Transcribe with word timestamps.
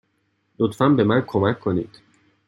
لطفا 0.59 0.87
به 0.89 1.03
من 1.03 1.21
کمک 1.27 1.59
کنید. 1.59 1.99